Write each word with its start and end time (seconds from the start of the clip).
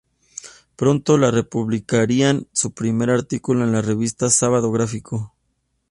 Pronto 0.77 1.15
le 1.19 1.43
publicarían 1.43 2.47
su 2.53 2.71
primer 2.71 3.11
artículo 3.11 3.65
en 3.65 3.71
la 3.71 3.83
revista 3.83 4.31
"Sábado 4.31 4.71
Gráfico". 4.71 5.35